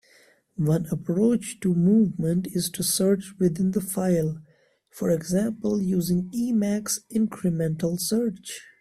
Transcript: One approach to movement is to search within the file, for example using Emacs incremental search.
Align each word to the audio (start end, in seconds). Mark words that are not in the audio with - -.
One 0.55 0.87
approach 0.89 1.59
to 1.59 1.75
movement 1.75 2.47
is 2.53 2.71
to 2.71 2.81
search 2.81 3.35
within 3.37 3.69
the 3.69 3.81
file, 3.81 4.41
for 4.89 5.11
example 5.11 5.79
using 5.79 6.23
Emacs 6.33 7.01
incremental 7.13 7.99
search. 7.99 8.61